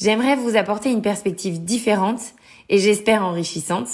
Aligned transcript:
J'aimerais 0.00 0.36
vous 0.36 0.56
apporter 0.56 0.92
une 0.92 1.02
perspective 1.02 1.64
différente 1.64 2.20
et 2.68 2.78
j'espère 2.78 3.24
enrichissante. 3.24 3.88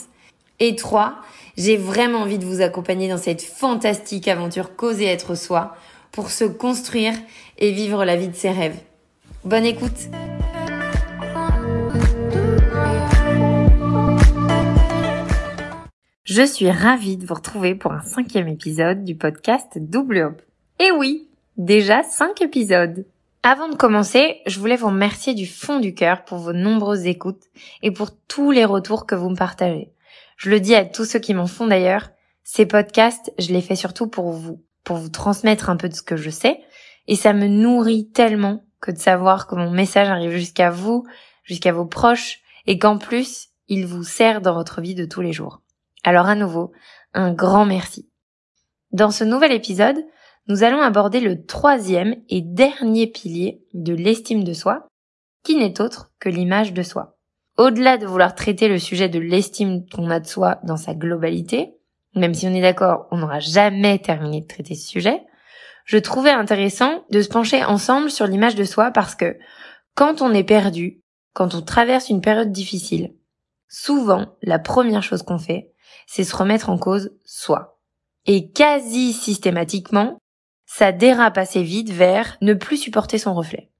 Et 0.60 0.76
3. 0.76 1.14
J'ai 1.56 1.78
vraiment 1.78 2.18
envie 2.18 2.38
de 2.38 2.44
vous 2.44 2.60
accompagner 2.60 3.08
dans 3.08 3.16
cette 3.16 3.40
fantastique 3.40 4.28
aventure 4.28 4.76
causer 4.76 5.06
être 5.06 5.34
soi 5.34 5.74
pour 6.12 6.30
se 6.30 6.44
construire 6.44 7.14
et 7.56 7.72
vivre 7.72 8.04
la 8.04 8.16
vie 8.16 8.28
de 8.28 8.34
ses 8.34 8.50
rêves. 8.50 8.76
Bonne 9.44 9.64
écoute 9.64 10.10
Je 16.24 16.42
suis 16.46 16.70
ravie 16.70 17.16
de 17.16 17.24
vous 17.24 17.34
retrouver 17.34 17.74
pour 17.74 17.92
un 17.92 18.02
cinquième 18.02 18.48
épisode 18.48 19.04
du 19.04 19.14
podcast 19.14 19.72
Double 19.76 20.18
Hop. 20.18 20.42
Et 20.80 20.90
oui, 20.90 21.28
déjà 21.56 22.02
cinq 22.02 22.42
épisodes. 22.42 23.06
Avant 23.46 23.68
de 23.68 23.76
commencer, 23.76 24.40
je 24.46 24.58
voulais 24.58 24.74
vous 24.74 24.86
remercier 24.86 25.34
du 25.34 25.46
fond 25.46 25.78
du 25.78 25.92
cœur 25.92 26.24
pour 26.24 26.38
vos 26.38 26.54
nombreuses 26.54 27.04
écoutes 27.04 27.42
et 27.82 27.90
pour 27.90 28.08
tous 28.26 28.50
les 28.50 28.64
retours 28.64 29.04
que 29.04 29.14
vous 29.14 29.28
me 29.28 29.36
partagez. 29.36 29.92
Je 30.38 30.48
le 30.48 30.60
dis 30.60 30.74
à 30.74 30.86
tous 30.86 31.04
ceux 31.04 31.18
qui 31.18 31.34
m'en 31.34 31.46
font 31.46 31.66
d'ailleurs, 31.66 32.08
ces 32.42 32.64
podcasts, 32.64 33.34
je 33.38 33.52
les 33.52 33.60
fais 33.60 33.76
surtout 33.76 34.06
pour 34.06 34.32
vous, 34.32 34.64
pour 34.82 34.96
vous 34.96 35.10
transmettre 35.10 35.68
un 35.68 35.76
peu 35.76 35.90
de 35.90 35.94
ce 35.94 36.00
que 36.00 36.16
je 36.16 36.30
sais, 36.30 36.62
et 37.06 37.16
ça 37.16 37.34
me 37.34 37.46
nourrit 37.46 38.08
tellement 38.08 38.64
que 38.80 38.90
de 38.90 38.98
savoir 38.98 39.46
que 39.46 39.56
mon 39.56 39.70
message 39.70 40.08
arrive 40.08 40.30
jusqu'à 40.30 40.70
vous, 40.70 41.04
jusqu'à 41.42 41.72
vos 41.74 41.84
proches, 41.84 42.40
et 42.64 42.78
qu'en 42.78 42.96
plus, 42.96 43.48
il 43.68 43.84
vous 43.84 44.04
sert 44.04 44.40
dans 44.40 44.54
votre 44.54 44.80
vie 44.80 44.94
de 44.94 45.04
tous 45.04 45.20
les 45.20 45.34
jours. 45.34 45.60
Alors 46.02 46.28
à 46.28 46.34
nouveau, 46.34 46.72
un 47.12 47.30
grand 47.34 47.66
merci. 47.66 48.08
Dans 48.92 49.10
ce 49.10 49.22
nouvel 49.22 49.52
épisode, 49.52 50.02
nous 50.46 50.62
allons 50.62 50.80
aborder 50.80 51.20
le 51.20 51.44
troisième 51.44 52.16
et 52.28 52.42
dernier 52.42 53.06
pilier 53.06 53.62
de 53.72 53.94
l'estime 53.94 54.44
de 54.44 54.52
soi, 54.52 54.86
qui 55.42 55.56
n'est 55.56 55.80
autre 55.80 56.12
que 56.20 56.28
l'image 56.28 56.72
de 56.72 56.82
soi. 56.82 57.16
Au-delà 57.56 57.98
de 57.98 58.06
vouloir 58.06 58.34
traiter 58.34 58.68
le 58.68 58.78
sujet 58.78 59.08
de 59.08 59.18
l'estime 59.18 59.86
qu'on 59.88 60.10
a 60.10 60.20
de 60.20 60.26
soi 60.26 60.58
dans 60.64 60.76
sa 60.76 60.94
globalité, 60.94 61.74
même 62.14 62.34
si 62.34 62.46
on 62.46 62.54
est 62.54 62.60
d'accord, 62.60 63.06
on 63.10 63.18
n'aura 63.18 63.40
jamais 63.40 63.98
terminé 63.98 64.40
de 64.40 64.46
traiter 64.46 64.74
ce 64.74 64.88
sujet, 64.88 65.22
je 65.84 65.98
trouvais 65.98 66.30
intéressant 66.30 67.04
de 67.10 67.20
se 67.20 67.28
pencher 67.28 67.62
ensemble 67.64 68.10
sur 68.10 68.26
l'image 68.26 68.54
de 68.54 68.64
soi 68.64 68.90
parce 68.90 69.14
que 69.14 69.36
quand 69.94 70.22
on 70.22 70.32
est 70.32 70.44
perdu, 70.44 71.02
quand 71.34 71.54
on 71.54 71.62
traverse 71.62 72.08
une 72.08 72.20
période 72.20 72.52
difficile, 72.52 73.14
souvent 73.68 74.26
la 74.42 74.58
première 74.58 75.02
chose 75.02 75.22
qu'on 75.22 75.38
fait, 75.38 75.72
c'est 76.06 76.24
se 76.24 76.36
remettre 76.36 76.70
en 76.70 76.78
cause 76.78 77.12
soi. 77.24 77.78
Et 78.26 78.50
quasi 78.50 79.12
systématiquement, 79.12 80.18
ça 80.76 80.90
dérape 80.90 81.38
assez 81.38 81.62
vite 81.62 81.90
vers 81.90 82.36
ne 82.40 82.52
plus 82.52 82.76
supporter 82.76 83.16
son 83.16 83.32
reflet. 83.32 83.70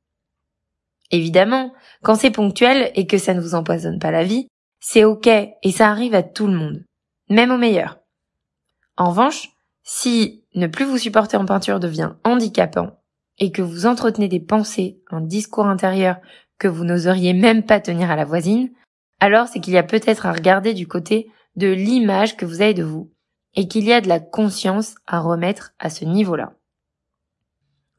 Évidemment, 1.10 1.72
quand 2.05 2.15
c'est 2.15 2.31
ponctuel 2.31 2.93
et 2.94 3.09
que 3.09 3.19
ça 3.19 3.34
ne 3.34 3.41
vous 3.41 3.56
empoisonne 3.56 3.99
pas 3.99 4.12
la 4.12 4.22
vie, 4.22 4.47
c'est 4.78 5.03
ok 5.03 5.27
et 5.27 5.72
ça 5.72 5.91
arrive 5.91 6.15
à 6.15 6.22
tout 6.22 6.47
le 6.47 6.56
monde, 6.56 6.84
même 7.28 7.50
aux 7.50 7.59
meilleurs. 7.59 7.99
En 8.97 9.10
revanche, 9.10 9.49
si 9.83 10.44
ne 10.54 10.69
plus 10.69 10.84
vous 10.84 10.99
supporter 10.99 11.37
en 11.37 11.47
peinture 11.47 11.81
devient 11.81 12.12
handicapant 12.22 13.00
et 13.41 13.50
que 13.50 13.62
vous 13.62 13.87
entretenez 13.87 14.28
des 14.28 14.38
pensées, 14.38 15.00
un 15.10 15.21
discours 15.21 15.66
intérieur 15.66 16.19
que 16.59 16.69
vous 16.69 16.84
n'oseriez 16.84 17.33
même 17.33 17.65
pas 17.65 17.81
tenir 17.81 18.09
à 18.09 18.16
la 18.16 18.25
voisine, 18.25 18.71
alors 19.19 19.49
c'est 19.49 19.59
qu'il 19.59 19.72
y 19.72 19.78
a 19.78 19.83
peut-être 19.83 20.27
à 20.27 20.33
regarder 20.33 20.75
du 20.75 20.87
côté 20.87 21.28
de 21.56 21.72
l'image 21.72 22.37
que 22.37 22.47
vous 22.47 22.62
avez 22.62 22.75
de 22.75 22.84
vous 22.84 23.10
et 23.56 23.66
qu'il 23.66 23.83
y 23.83 23.93
a 23.93 24.00
de 24.00 24.09
la 24.09 24.21
conscience 24.21 24.94
à 25.09 25.19
remettre 25.19 25.72
à 25.81 25.91
ce 25.91 26.04
niveau-là. 26.04 26.53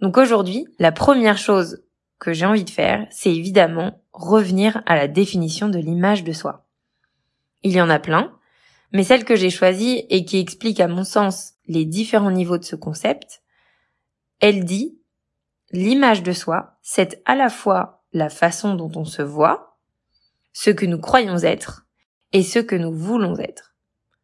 Donc 0.01 0.17
aujourd'hui, 0.17 0.67
la 0.79 0.91
première 0.91 1.37
chose 1.37 1.83
que 2.19 2.33
j'ai 2.33 2.45
envie 2.45 2.63
de 2.63 2.69
faire, 2.69 3.07
c'est 3.11 3.33
évidemment 3.33 4.01
revenir 4.13 4.81
à 4.85 4.95
la 4.95 5.07
définition 5.07 5.69
de 5.69 5.79
l'image 5.79 6.23
de 6.23 6.33
soi. 6.33 6.65
Il 7.63 7.71
y 7.71 7.81
en 7.81 7.89
a 7.89 7.99
plein, 7.99 8.37
mais 8.91 9.03
celle 9.03 9.25
que 9.25 9.35
j'ai 9.35 9.49
choisie 9.49 10.05
et 10.09 10.25
qui 10.25 10.39
explique 10.39 10.79
à 10.79 10.87
mon 10.87 11.03
sens 11.03 11.53
les 11.67 11.85
différents 11.85 12.31
niveaux 12.31 12.57
de 12.57 12.63
ce 12.63 12.75
concept, 12.75 13.41
elle 14.39 14.63
dit 14.63 14.97
l'image 15.71 16.23
de 16.23 16.31
soi, 16.31 16.77
c'est 16.81 17.21
à 17.25 17.35
la 17.35 17.49
fois 17.49 18.03
la 18.13 18.29
façon 18.29 18.75
dont 18.75 18.91
on 18.95 19.05
se 19.05 19.21
voit, 19.21 19.77
ce 20.53 20.69
que 20.69 20.85
nous 20.85 20.99
croyons 20.99 21.37
être, 21.39 21.85
et 22.31 22.43
ce 22.43 22.59
que 22.59 22.75
nous 22.75 22.93
voulons 22.93 23.37
être. 23.37 23.75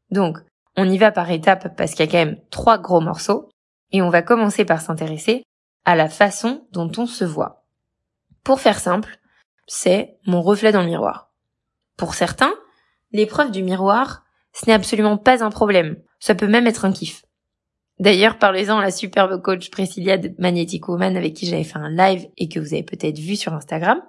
Donc, 0.10 0.38
on 0.76 0.90
y 0.90 0.98
va 0.98 1.12
par 1.12 1.30
étapes 1.32 1.76
parce 1.76 1.92
qu'il 1.92 2.06
y 2.06 2.10
a 2.10 2.12
quand 2.12 2.26
même 2.26 2.40
trois 2.50 2.78
gros 2.78 3.02
morceaux 3.02 3.50
et 3.92 4.02
on 4.02 4.10
va 4.10 4.22
commencer 4.22 4.66
par 4.66 4.82
s'intéresser 4.82 5.44
à 5.86 5.96
la 5.96 6.10
façon 6.10 6.68
dont 6.72 6.92
on 6.98 7.06
se 7.06 7.24
voit. 7.24 7.66
Pour 8.44 8.60
faire 8.60 8.80
simple, 8.80 9.20
c'est 9.68 10.18
mon 10.26 10.42
reflet 10.42 10.72
dans 10.72 10.82
le 10.82 10.88
miroir. 10.88 11.32
Pour 11.98 12.16
certains, 12.16 12.54
l'épreuve 13.12 13.52
du 13.52 13.64
miroir, 13.64 14.24
ce 14.54 14.66
n'est 14.66 14.74
absolument 14.74 15.18
pas 15.18 15.44
un 15.44 15.50
problème. 15.50 15.98
Ça 16.20 16.36
peut 16.36 16.48
même 16.48 16.68
être 16.68 16.86
un 16.86 16.92
kiff. 16.92 17.24
D'ailleurs, 18.00 18.40
parlez-en 18.40 18.80
à 18.80 18.82
la 18.82 18.92
superbe 18.92 19.42
coach 19.42 19.70
Priscilla 19.70 20.18
de 20.18 20.34
Magnetic 20.40 20.88
Woman 20.88 21.16
avec 21.16 21.36
qui 21.36 21.46
j'avais 21.46 21.64
fait 21.64 21.78
un 21.78 21.90
live 21.90 22.28
et 22.38 22.50
que 22.50 22.60
vous 22.60 22.74
avez 22.74 22.84
peut-être 22.84 23.20
vu 23.20 23.36
sur 23.36 23.54
Instagram. 23.54 24.02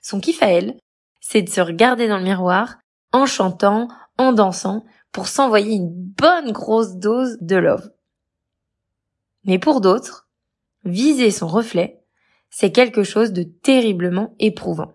Son 0.00 0.20
kiff 0.20 0.42
à 0.42 0.52
elle, 0.52 0.78
c'est 1.20 1.42
de 1.42 1.48
se 1.48 1.60
regarder 1.60 2.06
dans 2.06 2.18
le 2.18 2.24
miroir 2.24 2.76
en 3.12 3.26
chantant, 3.26 3.88
en 4.18 4.32
dansant, 4.32 4.84
pour 5.10 5.26
s'envoyer 5.28 5.74
une 5.74 5.90
bonne 5.90 6.52
grosse 6.52 6.96
dose 6.96 7.38
de 7.40 7.56
love. 7.56 7.90
Mais 9.44 9.58
pour 9.58 9.80
d'autres, 9.80 10.23
viser 10.84 11.30
son 11.30 11.46
reflet, 11.46 12.02
c'est 12.50 12.72
quelque 12.72 13.02
chose 13.02 13.32
de 13.32 13.42
terriblement 13.42 14.34
éprouvant. 14.38 14.92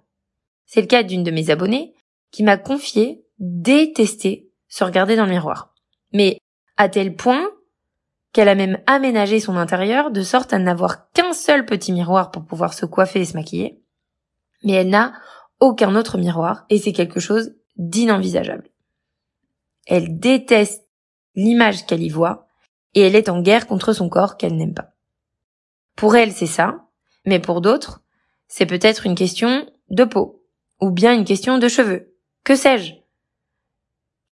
C'est 0.66 0.82
le 0.82 0.88
cas 0.88 1.04
d'une 1.04 1.24
de 1.24 1.32
mes 1.32 1.50
abonnées 1.50 1.94
qui 2.32 2.44
m'a 2.44 2.58
confié 2.58 3.26
détester 3.40 4.50
se 4.68 4.84
regarder 4.84 5.16
dans 5.16 5.26
le 5.26 5.32
miroir. 5.32 5.74
Mais 6.14 6.38
à 6.78 6.90
tel 6.90 7.16
point 7.16 7.50
qu'elle 8.32 8.50
a 8.50 8.56
même 8.56 8.80
aménagé 8.86 9.40
son 9.40 9.56
intérieur 9.56 10.12
de 10.12 10.22
sorte 10.22 10.54
à 10.54 10.60
n'avoir 10.60 11.12
qu'un 11.12 11.34
seul 11.34 11.66
petit 11.66 11.92
miroir 11.92 12.32
pour 12.32 12.46
pouvoir 12.46 12.74
se 12.74 12.86
coiffer 12.86 13.22
et 13.22 13.26
se 13.26 13.36
maquiller. 13.36 13.82
Mais 14.64 14.74
elle 14.74 14.90
n'a 14.90 15.14
aucun 15.60 15.96
autre 15.96 16.18
miroir 16.18 16.66
et 16.70 16.78
c'est 16.78 16.94
quelque 16.94 17.20
chose 17.20 17.56
d'inenvisageable. 17.78 18.70
Elle 19.88 20.20
déteste 20.20 20.88
l'image 21.36 21.86
qu'elle 21.86 22.04
y 22.04 22.10
voit 22.10 22.48
et 22.94 23.02
elle 23.02 23.16
est 23.16 23.30
en 23.30 23.42
guerre 23.42 23.68
contre 23.68 23.94
son 23.94 24.10
corps 24.10 24.38
qu'elle 24.38 24.56
n'aime 24.56 24.74
pas. 24.74 24.94
Pour 26.00 26.16
elle, 26.16 26.32
c'est 26.32 26.46
ça, 26.46 26.88
mais 27.26 27.40
pour 27.40 27.60
d'autres, 27.60 28.02
c'est 28.48 28.66
peut-être 28.66 29.06
une 29.06 29.16
question 29.16 29.70
de 29.90 30.06
peau 30.06 30.46
ou 30.80 30.92
bien 30.92 31.14
une 31.14 31.26
question 31.26 31.58
de 31.58 31.68
cheveux. 31.68 32.16
Que 32.46 32.56
sais-je? 32.56 32.94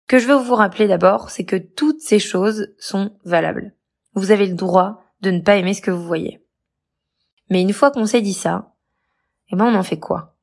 Que 0.07 0.17
je 0.17 0.27
veux 0.27 0.37
vous 0.37 0.55
rappeler 0.55 0.87
d'abord, 0.87 1.29
c'est 1.29 1.43
que 1.43 1.57
toutes 1.57 1.99
ces 1.99 2.19
choses 2.19 2.73
sont 2.79 3.17
valables. 3.25 3.75
Vous 4.13 4.31
avez 4.31 4.47
le 4.47 4.55
droit 4.55 5.03
de 5.19 5.29
ne 5.29 5.41
pas 5.41 5.57
aimer 5.57 5.73
ce 5.73 5.81
que 5.81 5.91
vous 5.91 6.05
voyez. 6.05 6.41
Mais 7.49 7.61
une 7.61 7.73
fois 7.73 7.91
qu'on 7.91 8.05
s'est 8.05 8.21
dit 8.21 8.33
ça, 8.33 8.73
eh 9.51 9.57
ben 9.57 9.65
on 9.65 9.75
en 9.75 9.83
fait 9.83 9.99
quoi? 9.99 10.37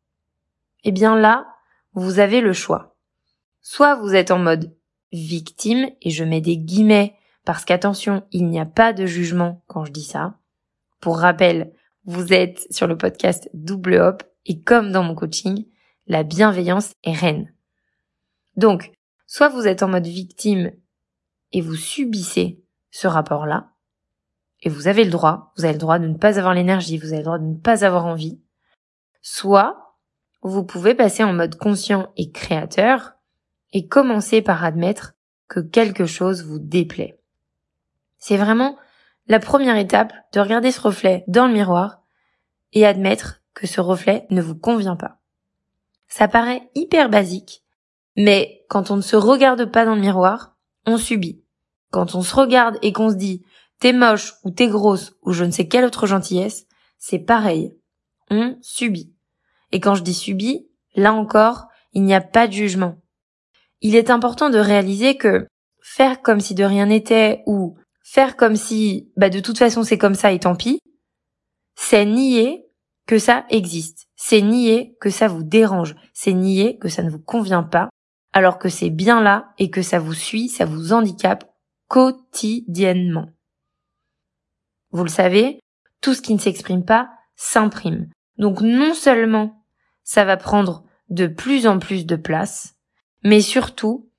Eh 0.83 0.93
bien 0.93 1.17
là, 1.17 1.47
vous 1.95 2.19
avez 2.19 2.43
le 2.43 2.53
choix. 2.53 2.99
Soit 3.63 3.95
vous 3.95 4.15
êtes 4.15 4.31
en 4.31 4.39
mode 4.39 4.77
victime, 5.11 5.89
et 6.03 6.11
je 6.11 6.23
mets 6.23 6.43
des 6.43 6.59
guillemets 6.59 7.17
parce 7.47 7.65
qu'attention, 7.65 8.27
il 8.31 8.47
n'y 8.47 8.61
a 8.61 8.67
pas 8.67 8.93
de 8.93 9.07
jugement 9.07 9.63
quand 9.69 9.87
je 9.87 9.93
dis 9.93 10.05
ça. 10.05 10.35
Pour 11.05 11.19
rappel, 11.19 11.71
vous 12.07 12.33
êtes 12.33 12.67
sur 12.73 12.87
le 12.87 12.97
podcast 12.97 13.51
Double 13.53 13.97
Hop 13.97 14.23
et 14.47 14.63
comme 14.63 14.91
dans 14.91 15.03
mon 15.03 15.15
coaching, 15.15 15.67
la 16.07 16.23
bienveillance 16.23 16.95
est 17.05 17.13
reine. 17.13 17.53
Donc, 18.57 18.91
soit 19.27 19.51
vous 19.51 19.67
êtes 19.67 19.83
en 19.83 19.89
mode 19.89 20.07
victime 20.07 20.73
et 21.53 21.61
vous 21.61 21.75
subissez 21.75 22.65
ce 22.91 23.07
rapport-là, 23.07 23.69
et 24.63 24.71
vous 24.71 24.89
avez 24.89 25.05
le 25.05 25.11
droit, 25.11 25.53
vous 25.59 25.67
avez 25.67 25.75
le 25.75 25.79
droit 25.79 25.99
de 25.99 26.09
ne 26.09 26.17
pas 26.17 26.39
avoir 26.39 26.55
l'énergie, 26.55 26.97
vous 26.97 27.09
avez 27.09 27.19
le 27.19 27.25
droit 27.25 27.39
de 27.39 27.49
ne 27.49 27.59
pas 27.59 27.85
avoir 27.85 28.07
envie, 28.07 28.41
soit 29.21 29.99
vous 30.41 30.65
pouvez 30.65 30.95
passer 30.95 31.23
en 31.23 31.35
mode 31.35 31.59
conscient 31.59 32.15
et 32.17 32.31
créateur 32.31 33.13
et 33.75 33.89
commencez 33.89 34.41
par 34.41 34.65
admettre 34.65 35.13
que 35.49 35.61
quelque 35.61 36.07
chose 36.07 36.47
vous 36.47 36.59
déplaît. 36.59 37.21
C'est 38.17 38.39
vraiment 38.39 38.79
la 39.27 39.41
première 39.41 39.77
étape 39.77 40.13
de 40.33 40.41
regarder 40.41 40.71
ce 40.71 40.81
reflet 40.81 41.25
dans 41.29 41.47
le 41.47 41.53
miroir 41.53 42.03
et 42.73 42.85
admettre 42.85 43.43
que 43.55 43.67
ce 43.67 43.81
reflet 43.81 44.27
ne 44.31 44.43
vous 44.43 44.57
convient 44.57 44.97
pas. 44.97 45.19
Ça 46.09 46.29
paraît 46.29 46.71
hyper 46.75 47.09
basique, 47.09 47.65
mais 48.17 48.65
quand 48.69 48.91
on 48.91 48.97
ne 48.97 49.03
se 49.03 49.17
regarde 49.17 49.71
pas 49.71 49.85
dans 49.85 49.95
le 49.95 50.01
miroir, 50.01 50.57
on 50.87 50.99
subit. 50.99 51.43
Quand 51.91 52.15
on 52.15 52.23
se 52.23 52.35
regarde 52.35 52.79
et 52.83 52.93
qu'on 52.93 53.11
se 53.11 53.15
dit 53.15 53.45
t'es 53.81 53.93
moche 53.93 54.35
ou 54.45 54.51
t'es 54.51 54.69
grosse 54.69 55.15
ou 55.23 55.33
je 55.33 55.45
ne 55.45 55.51
sais 55.51 55.69
quelle 55.69 55.85
autre 55.85 56.07
gentillesse, 56.07 56.67
c'est 56.99 57.19
pareil. 57.19 57.77
On 58.31 58.57
subit. 58.61 59.15
Et 59.73 59.81
quand 59.81 59.95
je 59.95 60.03
dis 60.03 60.15
subit, 60.15 60.69
là 60.95 61.13
encore, 61.13 61.67
il 61.93 62.03
n'y 62.03 62.15
a 62.15 62.21
pas 62.21 62.47
de 62.47 62.53
jugement. 62.53 62.97
Il 63.81 63.97
est 63.97 64.11
important 64.11 64.51
de 64.51 64.59
réaliser 64.59 65.17
que 65.17 65.47
faire 65.83 66.23
comme 66.23 66.41
si 66.41 66.55
de 66.55 66.65
rien 66.65 66.87
n'était 66.87 67.43
ou 67.47 67.77
faire 68.05 68.37
comme 68.37 68.55
si 68.55 69.11
bah 69.17 69.31
de 69.31 69.41
toute 69.41 69.59
façon 69.59 69.83
c'est 69.83 69.99
comme 69.99 70.15
ça 70.15 70.31
et 70.31 70.39
tant 70.39 70.55
pis, 70.55 70.79
c'est 71.75 72.05
nier 72.05 72.67
que 73.07 73.19
ça 73.19 73.45
existe. 73.51 74.07
C'est 74.15 74.41
nier 74.41 74.97
que 75.01 75.11
ça 75.11 75.27
vous 75.27 75.43
dérange. 75.43 75.97
C'est 76.13 76.33
nier 76.33 76.79
que 76.79 76.89
ça 76.89 77.03
ne 77.03 77.11
vous 77.11 77.19
convient 77.19 77.65
pas 77.65 77.89
alors 78.33 78.59
que 78.59 78.69
c'est 78.69 78.91
bien 78.91 79.21
là 79.21 79.53
et 79.59 79.71
que 79.71 79.83
ça 79.83 79.99
vous 79.99 80.15
suit, 80.15 80.49
ça 80.49 80.65
vous 80.65 80.93
handicape 80.93 81.45
quotidiennement. 81.89 83.29
Vous 84.91 85.05
le 85.05 85.11
savez, 85.11 85.61
tout 86.01 86.15
ce 86.15 86.23
qui 86.23 86.35
ne 86.35 86.41
s'exprime 86.41 86.85
pas 86.85 87.11
s'imprime. 87.37 88.11
Donc 88.39 88.61
non 88.61 88.95
seulement 88.95 89.65
ça 90.03 90.25
va 90.25 90.37
prendre 90.37 90.85
de 91.11 91.27
plus 91.27 91.67
en 91.67 91.79
plus 91.79 92.07
de 92.07 92.17
place, 92.17 92.75
mais 93.23 93.41
surtout, 93.41 94.11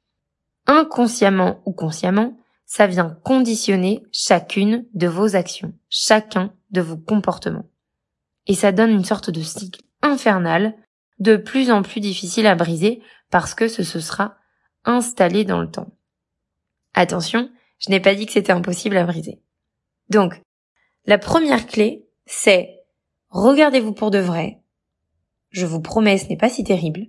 inconsciemment 0.66 1.62
ou 1.66 1.74
consciemment, 1.74 2.38
ça 2.66 2.88
vient 2.88 3.18
conditionner 3.24 4.04
chacune 4.12 4.86
de 4.94 5.08
vos 5.08 5.36
actions, 5.36 5.74
chacun 5.90 6.54
de 6.72 6.82
vos 6.82 6.98
comportements. 6.98 7.70
Et 8.48 8.54
ça 8.54 8.72
donne 8.72 8.92
une 8.92 9.06
sorte 9.06 9.30
de 9.30 9.42
cycle 9.42 9.82
infernal, 10.02 10.76
de 11.20 11.38
plus 11.38 11.72
en 11.72 11.82
plus 11.82 12.02
difficile 12.02 12.48
à 12.48 12.56
briser 12.56 13.02
parce 13.30 13.56
que 13.56 13.68
ce 13.68 13.84
se 13.84 14.00
sera 14.00 14.36
installé 14.84 15.46
dans 15.46 15.62
le 15.62 15.70
temps. 15.70 15.92
Attention, 16.94 17.50
je 17.80 17.90
n'ai 17.90 18.00
pas 18.00 18.16
dit 18.16 18.26
que 18.26 18.34
c'était 18.34 18.52
impossible 18.52 18.98
à 18.98 19.06
briser. 19.06 19.42
Donc, 20.10 20.42
la 21.06 21.18
première 21.18 21.68
clé, 21.68 22.06
c'est 22.26 22.84
regardez-vous 23.30 23.94
pour 23.94 24.12
de 24.12 24.20
vrai. 24.20 24.62
Je 25.50 25.66
vous 25.66 25.82
promets, 25.82 26.18
ce 26.18 26.28
n'est 26.28 26.38
pas 26.38 26.50
si 26.50 26.64
terrible. 26.64 27.08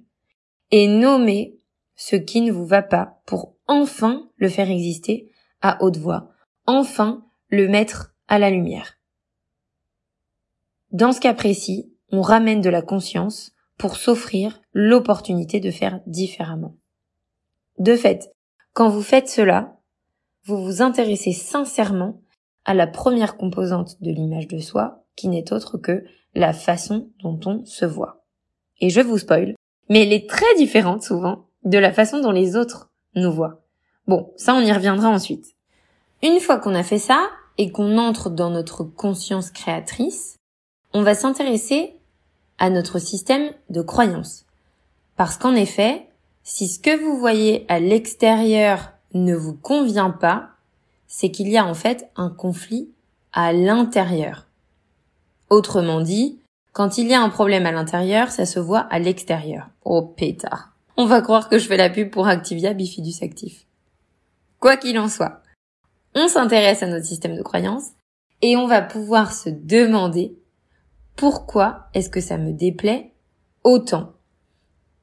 Et 0.71 0.87
nommez 0.87 1.59
ce 1.95 2.17
qui 2.17 2.41
ne 2.41 2.53
vous 2.53 2.67
va 2.67 2.83
pas 2.83 3.21
pour 3.27 3.57
enfin 3.67 4.29
le 4.37 4.49
faire 4.49 4.71
exister 4.71 5.31
haute 5.81 5.97
voix, 5.97 6.31
enfin 6.67 7.25
le 7.49 7.69
mettre 7.69 8.15
à 8.29 8.39
la 8.39 8.51
lumière. 8.51 8.99
Dans 10.93 11.13
ce 11.13 11.21
cas 11.21 11.35
précis, 11.35 11.93
on 12.11 12.23
ramène 12.23 12.61
de 12.61 12.71
la 12.71 12.83
conscience 12.83 13.53
pour 13.79 13.97
s'offrir 13.97 14.61
l'opportunité 14.73 15.61
de 15.61 15.71
faire 15.71 16.01
différemment. 16.07 16.77
De 17.79 17.97
fait, 17.97 18.33
quand 18.73 18.89
vous 18.89 19.03
faites 19.03 19.29
cela, 19.29 19.77
vous 20.45 20.63
vous 20.65 20.83
intéressez 20.83 21.33
sincèrement 21.33 22.21
à 22.65 22.75
la 22.75 22.87
première 22.87 23.37
composante 23.37 24.01
de 24.03 24.11
l'image 24.11 24.49
de 24.49 24.59
soi, 24.59 25.05
qui 25.15 25.29
n'est 25.29 25.53
autre 25.53 25.79
que 25.79 26.05
la 26.35 26.53
façon 26.53 27.11
dont 27.23 27.39
on 27.47 27.65
se 27.65 27.85
voit. 27.85 28.25
Et 28.81 28.91
je 28.91 29.01
vous 29.01 29.19
spoil, 29.19 29.55
mais 29.89 30.03
elle 30.03 30.13
est 30.13 30.29
très 30.29 30.55
différente 30.57 31.03
souvent 31.03 31.47
de 31.65 31.79
la 31.79 31.93
façon 31.93 32.21
dont 32.21 32.33
les 32.33 32.57
autres 32.57 32.91
nous 33.15 33.33
voient. 33.33 33.63
Bon, 34.07 34.33
ça 34.37 34.55
on 34.55 34.61
y 34.61 34.73
reviendra 34.73 35.09
ensuite. 35.09 35.56
Une 36.23 36.41
fois 36.41 36.59
qu'on 36.59 36.75
a 36.75 36.83
fait 36.83 36.99
ça 36.99 37.29
et 37.59 37.71
qu'on 37.71 37.99
entre 37.99 38.31
dans 38.31 38.51
notre 38.51 38.85
conscience 38.85 39.51
créatrice, 39.51 40.37
on 40.93 41.03
va 41.03 41.15
s'intéresser 41.15 41.95
à 42.59 42.71
notre 42.71 42.99
système 42.99 43.53
de 43.71 43.83
croyances. 43.83 44.47
Parce 45.17 45.37
qu'en 45.37 45.55
effet, 45.55 46.09
si 46.43 46.69
ce 46.69 46.79
que 46.79 46.97
vous 46.97 47.19
voyez 47.19 47.67
à 47.69 47.81
l'extérieur 47.81 48.93
ne 49.15 49.35
vous 49.35 49.55
convient 49.55 50.11
pas, 50.11 50.51
c'est 51.07 51.31
qu'il 51.31 51.49
y 51.49 51.59
a 51.59 51.67
en 51.67 51.75
fait 51.75 52.11
un 52.17 52.31
conflit 52.31 52.91
à 53.33 53.53
l'intérieur. 53.53 54.47
Autrement 55.51 56.01
dit, 56.01 56.39
quand 56.73 56.99
il 56.99 57.09
y 57.09 57.15
a 57.15 57.23
un 57.23 57.29
problème 57.29 57.67
à 57.67 57.73
l'intérieur, 57.73 58.31
ça 58.31 58.47
se 58.47 58.59
voit 58.59 58.81
à 58.91 58.99
l'extérieur. 58.99 59.69
Oh 59.85 60.03
pétard. 60.03 60.73
On 60.97 61.07
va 61.07 61.21
croire 61.21 61.49
que 61.49 61.59
je 61.59 61.67
fais 61.67 61.77
la 61.77 61.91
pub 61.91 62.11
pour 62.11 62.27
Activia 62.27 62.73
Bifidus 62.73 63.23
Actif. 63.23 63.67
Quoi 64.61 64.77
qu'il 64.77 64.99
en 64.99 65.09
soit, 65.09 65.43
on 66.17 66.29
s'intéresse 66.29 66.83
à 66.83 66.87
notre 66.87 67.05
système 67.05 67.37
de 67.37 67.43
croyances 67.43 67.91
et 68.43 68.57
on 68.57 68.67
va 68.67 68.83
pouvoir 68.83 69.33
se 69.33 69.51
demander 69.51 70.37
pourquoi 71.15 71.89
est-ce 71.95 72.11
que 72.11 72.21
ça 72.21 72.37
me 72.39 72.53
déplaît 72.53 73.13
autant 73.65 74.13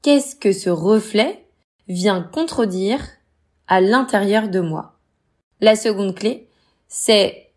Qu'est-ce 0.02 0.36
que 0.36 0.52
ce 0.52 0.68
reflet 0.68 1.46
vient 1.88 2.22
contredire 2.22 3.00
à 3.66 3.80
l'intérieur 3.80 4.48
de 4.48 4.60
moi? 4.60 4.98
La 5.60 5.76
seconde 5.76 6.14
clé, 6.14 6.48
c'est 6.88 7.50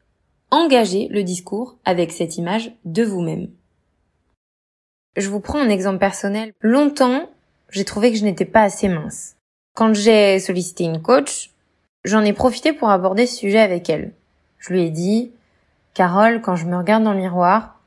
engager 0.50 1.08
le 1.10 1.24
discours 1.24 1.78
avec 1.84 2.12
cette 2.12 2.38
image 2.38 2.72
de 2.86 3.04
vous-même. 3.04 3.50
Je 5.18 5.30
vous 5.30 5.40
prends 5.40 5.60
un 5.60 5.70
exemple 5.70 6.00
personnel. 6.00 6.54
Longtemps, 6.62 7.30
j'ai 7.70 7.84
trouvé 7.84 8.12
que 8.12 8.18
je 8.18 8.24
n'étais 8.24 8.46
pas 8.46 8.62
assez 8.62 8.88
mince. 8.88 9.36
Quand 9.76 9.94
j'ai 9.94 10.40
sollicité 10.40 10.86
une 10.86 11.02
coach, 11.02 11.52
j'en 12.04 12.22
ai 12.22 12.34
profité 12.34 12.74
pour 12.74 12.90
aborder 12.90 13.26
ce 13.26 13.38
sujet 13.38 13.60
avec 13.60 13.90
elle. 13.90 14.12
Je 14.60 14.74
lui 14.74 14.84
ai 14.84 14.90
dit, 14.90 15.32
Carole, 15.94 16.42
quand 16.42 16.56
je 16.56 16.66
me 16.66 16.78
regarde 16.78 17.04
dans 17.04 17.14
le 17.14 17.20
miroir, 17.20 17.80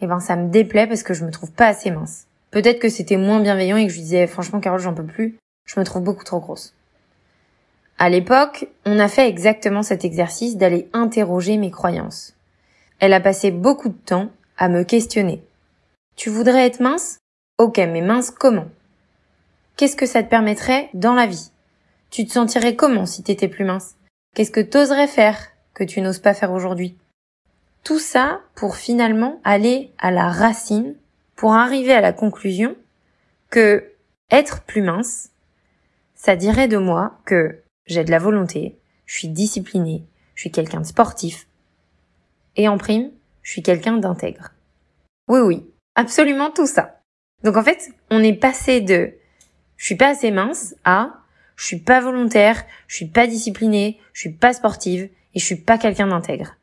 eh 0.00 0.06
ben 0.06 0.20
ça 0.20 0.36
me 0.36 0.48
déplaît 0.48 0.86
parce 0.86 1.02
que 1.02 1.14
je 1.14 1.24
me 1.24 1.30
trouve 1.30 1.52
pas 1.52 1.68
assez 1.68 1.90
mince. 1.90 2.26
Peut-être 2.50 2.78
que 2.78 2.88
c'était 2.88 3.16
moins 3.16 3.40
bienveillant 3.40 3.76
et 3.76 3.86
que 3.86 3.92
je 3.92 3.96
lui 3.96 4.02
disais 4.02 4.26
franchement 4.26 4.60
Carole 4.60 4.80
j'en 4.80 4.94
peux 4.94 5.04
plus, 5.04 5.38
je 5.64 5.78
me 5.80 5.84
trouve 5.84 6.02
beaucoup 6.02 6.24
trop 6.24 6.40
grosse. 6.40 6.74
À 7.98 8.08
l'époque, 8.08 8.66
on 8.84 8.98
a 8.98 9.08
fait 9.08 9.28
exactement 9.28 9.82
cet 9.82 10.04
exercice 10.04 10.56
d'aller 10.56 10.88
interroger 10.92 11.56
mes 11.56 11.70
croyances. 11.70 12.34
Elle 12.98 13.12
a 13.12 13.20
passé 13.20 13.50
beaucoup 13.50 13.88
de 13.88 13.94
temps 13.94 14.30
à 14.56 14.68
me 14.68 14.82
questionner. 14.82 15.42
Tu 16.16 16.28
voudrais 16.28 16.66
être 16.66 16.80
mince? 16.80 17.18
Ok, 17.58 17.78
mais 17.78 18.00
mince 18.00 18.30
comment? 18.30 18.66
Qu'est-ce 19.76 19.96
que 19.96 20.06
ça 20.06 20.22
te 20.22 20.28
permettrait 20.28 20.90
dans 20.94 21.14
la 21.14 21.26
vie? 21.26 21.50
Tu 22.14 22.24
te 22.24 22.32
sentirais 22.32 22.76
comment 22.76 23.06
si 23.06 23.24
t'étais 23.24 23.48
plus 23.48 23.64
mince? 23.64 23.96
Qu'est-ce 24.36 24.52
que 24.52 24.60
t'oserais 24.60 25.08
faire 25.08 25.48
que 25.74 25.82
tu 25.82 26.00
n'oses 26.00 26.20
pas 26.20 26.32
faire 26.32 26.52
aujourd'hui? 26.52 26.96
Tout 27.82 27.98
ça 27.98 28.40
pour 28.54 28.76
finalement 28.76 29.40
aller 29.42 29.90
à 29.98 30.12
la 30.12 30.28
racine, 30.28 30.94
pour 31.34 31.54
arriver 31.54 31.92
à 31.92 32.00
la 32.00 32.12
conclusion 32.12 32.76
que 33.50 33.90
être 34.30 34.62
plus 34.62 34.80
mince, 34.80 35.30
ça 36.14 36.36
dirait 36.36 36.68
de 36.68 36.76
moi 36.76 37.18
que 37.24 37.60
j'ai 37.86 38.04
de 38.04 38.12
la 38.12 38.20
volonté, 38.20 38.78
je 39.06 39.18
suis 39.18 39.28
disciplinée, 39.28 40.04
je 40.36 40.42
suis 40.42 40.52
quelqu'un 40.52 40.82
de 40.82 40.86
sportif, 40.86 41.48
et 42.54 42.68
en 42.68 42.78
prime, 42.78 43.10
je 43.42 43.50
suis 43.50 43.62
quelqu'un 43.64 43.96
d'intègre. 43.96 44.52
Oui, 45.26 45.40
oui, 45.40 45.66
absolument 45.96 46.52
tout 46.52 46.68
ça. 46.68 47.00
Donc 47.42 47.56
en 47.56 47.64
fait, 47.64 47.90
on 48.12 48.22
est 48.22 48.34
passé 48.34 48.80
de 48.80 49.14
je 49.76 49.84
suis 49.84 49.96
pas 49.96 50.10
assez 50.10 50.30
mince 50.30 50.76
à 50.84 51.23
je 51.56 51.66
suis 51.66 51.78
pas 51.78 52.00
volontaire, 52.00 52.64
je 52.86 52.96
suis 52.96 53.08
pas 53.08 53.26
disciplinée, 53.26 54.00
je 54.12 54.20
suis 54.20 54.32
pas 54.32 54.52
sportive 54.52 55.08
et 55.34 55.38
je 55.38 55.44
suis 55.44 55.56
pas 55.56 55.78
quelqu'un 55.78 56.08
d'intègre. 56.08 56.56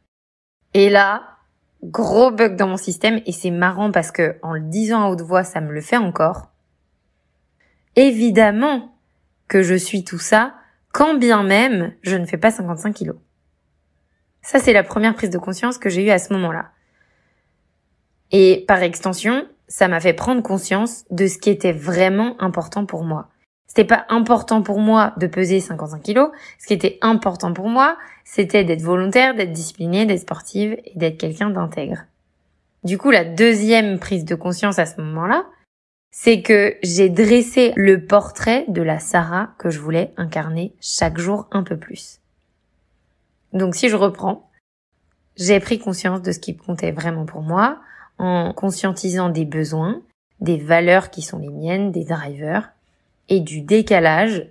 Et 0.73 0.89
là, 0.89 1.23
gros 1.83 2.31
bug 2.31 2.55
dans 2.55 2.67
mon 2.67 2.77
système 2.77 3.21
et 3.25 3.31
c'est 3.31 3.51
marrant 3.51 3.91
parce 3.91 4.11
que 4.11 4.37
en 4.41 4.53
le 4.53 4.61
disant 4.61 5.03
à 5.03 5.09
haute 5.09 5.21
voix, 5.21 5.43
ça 5.43 5.61
me 5.61 5.71
le 5.71 5.81
fait 5.81 5.97
encore. 5.97 6.49
Évidemment 7.95 8.95
que 9.47 9.63
je 9.63 9.75
suis 9.75 10.03
tout 10.03 10.19
ça, 10.19 10.55
quand 10.91 11.15
bien 11.15 11.43
même 11.43 11.93
je 12.03 12.15
ne 12.15 12.25
fais 12.25 12.37
pas 12.37 12.51
55 12.51 12.93
kilos. 12.93 13.17
Ça, 14.41 14.59
c'est 14.59 14.73
la 14.73 14.83
première 14.83 15.13
prise 15.13 15.29
de 15.29 15.37
conscience 15.37 15.77
que 15.77 15.89
j'ai 15.89 16.05
eue 16.05 16.09
à 16.09 16.19
ce 16.19 16.33
moment-là. 16.33 16.71
Et 18.31 18.65
par 18.67 18.81
extension, 18.81 19.47
ça 19.67 19.87
m'a 19.87 19.99
fait 19.99 20.13
prendre 20.13 20.41
conscience 20.41 21.05
de 21.11 21.27
ce 21.27 21.37
qui 21.37 21.49
était 21.49 21.73
vraiment 21.73 22.41
important 22.41 22.85
pour 22.85 23.03
moi. 23.03 23.29
C'était 23.73 23.85
pas 23.85 24.05
important 24.09 24.61
pour 24.61 24.79
moi 24.79 25.13
de 25.15 25.27
peser 25.27 25.61
55 25.61 26.03
kilos. 26.03 26.31
Ce 26.59 26.67
qui 26.67 26.73
était 26.73 26.97
important 26.99 27.53
pour 27.53 27.69
moi, 27.69 27.97
c'était 28.25 28.65
d'être 28.65 28.81
volontaire, 28.81 29.33
d'être 29.33 29.53
disciplinée, 29.53 30.05
d'être 30.05 30.19
sportive 30.19 30.77
et 30.83 30.91
d'être 30.97 31.17
quelqu'un 31.17 31.49
d'intègre. 31.49 32.03
Du 32.83 32.97
coup, 32.97 33.11
la 33.11 33.23
deuxième 33.23 33.97
prise 33.97 34.25
de 34.25 34.35
conscience 34.35 34.77
à 34.77 34.85
ce 34.85 34.99
moment-là, 34.99 35.45
c'est 36.11 36.41
que 36.41 36.75
j'ai 36.83 37.07
dressé 37.07 37.71
le 37.77 38.05
portrait 38.05 38.65
de 38.67 38.81
la 38.81 38.99
Sarah 38.99 39.51
que 39.57 39.69
je 39.69 39.79
voulais 39.79 40.13
incarner 40.17 40.73
chaque 40.81 41.17
jour 41.17 41.47
un 41.51 41.63
peu 41.63 41.77
plus. 41.77 42.19
Donc 43.53 43.75
si 43.75 43.87
je 43.87 43.95
reprends, 43.95 44.51
j'ai 45.37 45.61
pris 45.61 45.79
conscience 45.79 46.21
de 46.21 46.33
ce 46.33 46.39
qui 46.39 46.57
comptait 46.57 46.91
vraiment 46.91 47.25
pour 47.25 47.41
moi 47.41 47.79
en 48.17 48.51
conscientisant 48.51 49.29
des 49.29 49.45
besoins, 49.45 50.01
des 50.41 50.57
valeurs 50.57 51.09
qui 51.09 51.21
sont 51.21 51.37
les 51.37 51.47
miennes, 51.47 51.93
des 51.93 52.03
drivers, 52.03 52.73
et 53.31 53.39
du 53.39 53.61
décalage 53.61 54.45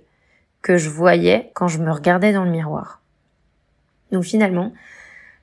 que 0.61 0.75
je 0.75 0.89
voyais 0.89 1.51
quand 1.53 1.69
je 1.69 1.77
me 1.77 1.91
regardais 1.91 2.33
dans 2.33 2.43
le 2.43 2.51
miroir. 2.51 2.99
Donc 4.11 4.23
finalement, 4.23 4.73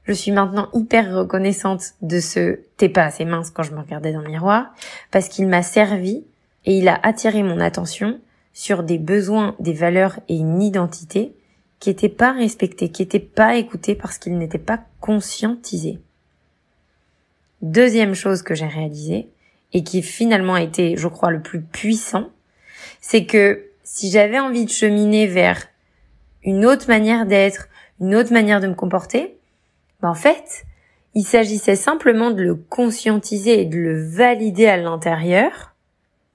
je 0.05 0.13
suis 0.13 0.33
maintenant 0.33 0.69
hyper 0.75 1.15
reconnaissante 1.15 1.95
de 2.03 2.21
ce 2.21 2.61
t'es 2.77 2.89
pas 2.91 3.05
assez 3.05 3.25
mince 3.25 3.51
quand 3.51 3.63
je 3.63 3.73
me 3.73 3.81
regardais 3.81 4.13
dans 4.13 4.21
le 4.21 4.29
miroir 4.29 4.75
parce 5.11 5.29
qu'il 5.29 5.47
m'a 5.47 5.63
servi 5.63 6.25
et 6.67 6.77
il 6.77 6.89
a 6.89 6.99
attiré 7.03 7.43
mon 7.43 7.61
attention 7.61 8.21
sur 8.53 8.83
des 8.83 8.99
besoins, 8.99 9.55
des 9.61 9.73
valeurs 9.73 10.19
et 10.29 10.37
une 10.37 10.61
identité 10.61 11.33
qui 11.79 11.91
n'étaient 11.91 12.09
pas 12.09 12.33
respectés, 12.33 12.91
qui 12.91 13.03
n'étaient 13.03 13.19
pas 13.21 13.57
écoutés 13.57 13.95
parce 13.95 14.19
qu'ils 14.19 14.37
n'étaient 14.37 14.59
pas 14.59 14.81
conscientisés. 15.01 16.01
Deuxième 17.63 18.15
chose 18.15 18.43
que 18.43 18.55
j'ai 18.55 18.67
réalisée, 18.67 19.29
et 19.73 19.85
qui 19.85 20.03
finalement 20.03 20.55
a 20.55 20.63
été, 20.63 20.97
je 20.97 21.09
crois, 21.09 21.31
le 21.31 21.41
plus 21.41 21.61
puissant, 21.61 22.31
c'est 23.01 23.27
que 23.27 23.69
si 23.83 24.11
j'avais 24.11 24.39
envie 24.39 24.65
de 24.65 24.71
cheminer 24.71 25.27
vers 25.27 25.67
une 26.43 26.65
autre 26.67 26.89
manière 26.89 27.27
d'être, 27.27 27.69
une 28.01 28.15
autre 28.15 28.33
manière 28.33 28.61
de 28.61 28.69
me 28.69 28.75
comporter, 28.75 29.39
ben 30.01 30.11
en 30.11 30.15
fait, 30.15 30.65
il 31.15 31.25
s'agissait 31.25 31.77
simplement 31.77 32.31
de 32.31 32.43
le 32.43 32.55
conscientiser 32.55 33.61
et 33.61 33.65
de 33.65 33.79
le 33.79 34.09
valider 34.09 34.67
à 34.67 34.77
l'intérieur, 34.77 35.75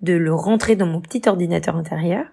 de 0.01 0.13
le 0.13 0.33
rentrer 0.33 0.75
dans 0.75 0.85
mon 0.85 0.99
petit 0.99 1.21
ordinateur 1.27 1.75
intérieur, 1.75 2.25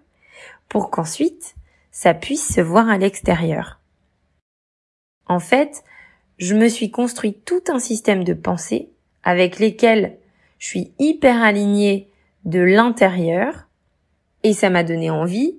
pour 0.69 0.91
qu'ensuite, 0.91 1.55
ça 1.93 2.15
puisse 2.15 2.55
se 2.55 2.61
voir 2.61 2.89
à 2.89 2.99
l'extérieur. 2.99 3.81
En 5.27 5.39
fait, 5.39 5.85
je 6.39 6.55
me 6.55 6.69
suis 6.69 6.91
construit 6.91 7.35
tout 7.35 7.63
un 7.69 7.79
système 7.79 8.25
de 8.25 8.35
pensée 8.35 8.91
avec 9.23 9.59
lesquels 9.59 10.17
je 10.59 10.67
suis 10.67 10.93
hyper 10.99 11.43
alignée 11.43 12.11
de 12.45 12.61
l'intérieur 12.61 13.69
et 14.43 14.53
ça 14.53 14.71
m'a 14.71 14.85
donné 14.85 15.11
envie 15.11 15.57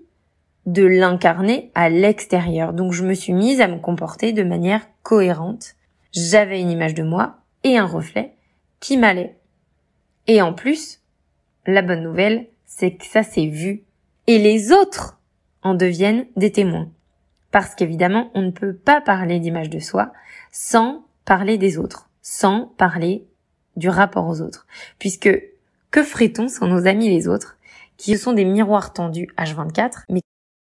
de 0.65 0.85
l'incarner 0.85 1.71
à 1.75 1.89
l'extérieur. 1.89 2.73
Donc 2.73 2.93
je 2.93 3.03
me 3.03 3.13
suis 3.13 3.33
mise 3.33 3.61
à 3.61 3.67
me 3.67 3.79
comporter 3.79 4.33
de 4.33 4.43
manière 4.43 4.87
cohérente. 5.03 5.75
J'avais 6.11 6.61
une 6.61 6.71
image 6.71 6.93
de 6.93 7.03
moi 7.03 7.37
et 7.63 7.77
un 7.77 7.85
reflet 7.85 8.33
qui 8.79 8.97
m'allait. 8.97 9.37
Et 10.27 10.41
en 10.41 10.53
plus, 10.53 11.01
la 11.65 11.81
bonne 11.81 12.03
nouvelle, 12.03 12.47
c'est 12.65 12.95
que 12.95 13.05
ça 13.05 13.23
s'est 13.23 13.47
vu. 13.47 13.83
Et 14.27 14.37
les 14.37 14.71
autres 14.71 15.19
en 15.63 15.73
deviennent 15.73 16.25
des 16.35 16.51
témoins. 16.51 16.89
Parce 17.51 17.75
qu'évidemment, 17.75 18.31
on 18.33 18.41
ne 18.41 18.51
peut 18.51 18.73
pas 18.73 19.01
parler 19.01 19.39
d'image 19.39 19.69
de 19.69 19.79
soi 19.79 20.13
sans 20.51 21.05
parler 21.25 21.57
des 21.57 21.77
autres, 21.77 22.09
sans 22.21 22.73
parler 22.77 23.25
du 23.75 23.89
rapport 23.89 24.27
aux 24.27 24.41
autres. 24.41 24.67
Puisque 24.99 25.29
que 25.91 26.03
ferait-on 26.03 26.47
sans 26.47 26.67
nos 26.67 26.87
amis 26.87 27.09
les 27.09 27.27
autres, 27.27 27.57
qui 28.01 28.17
sont 28.17 28.33
des 28.33 28.45
miroirs 28.45 28.93
tendus 28.93 29.27
H24, 29.37 30.05
mais 30.09 30.21